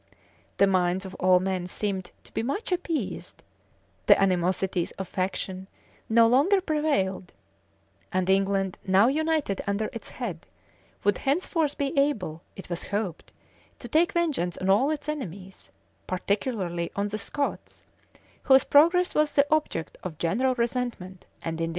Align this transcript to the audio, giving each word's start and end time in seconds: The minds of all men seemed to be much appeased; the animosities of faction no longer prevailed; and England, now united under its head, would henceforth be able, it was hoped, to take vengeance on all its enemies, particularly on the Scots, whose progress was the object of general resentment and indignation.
The 0.57 0.65
minds 0.65 1.05
of 1.05 1.13
all 1.19 1.39
men 1.39 1.67
seemed 1.67 2.09
to 2.23 2.31
be 2.33 2.41
much 2.41 2.71
appeased; 2.71 3.43
the 4.07 4.19
animosities 4.19 4.89
of 4.93 5.07
faction 5.07 5.67
no 6.09 6.25
longer 6.25 6.59
prevailed; 6.59 7.33
and 8.11 8.27
England, 8.27 8.79
now 8.83 9.05
united 9.05 9.61
under 9.67 9.91
its 9.93 10.09
head, 10.09 10.47
would 11.03 11.19
henceforth 11.19 11.77
be 11.77 11.95
able, 11.95 12.41
it 12.55 12.67
was 12.67 12.81
hoped, 12.87 13.31
to 13.77 13.87
take 13.87 14.13
vengeance 14.13 14.57
on 14.57 14.71
all 14.71 14.89
its 14.89 15.07
enemies, 15.07 15.69
particularly 16.07 16.91
on 16.95 17.09
the 17.09 17.19
Scots, 17.19 17.83
whose 18.41 18.63
progress 18.63 19.13
was 19.13 19.33
the 19.33 19.45
object 19.53 19.99
of 20.01 20.17
general 20.17 20.55
resentment 20.55 21.27
and 21.43 21.61
indignation. 21.61 21.69